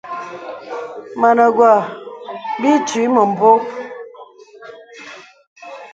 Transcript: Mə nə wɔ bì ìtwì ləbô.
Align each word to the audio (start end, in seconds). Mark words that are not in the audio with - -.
Mə 1.19 1.29
nə 1.37 1.45
wɔ 1.57 1.69
bì 2.59 2.69
ìtwì 2.77 3.03
ləbô. 3.15 3.51